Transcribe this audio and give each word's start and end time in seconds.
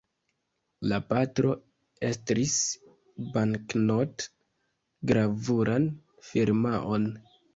La 0.91 0.97
patro 1.09 1.51
estris 2.11 2.55
banknot-gravuran 3.35 5.85
firmaon. 6.33 7.09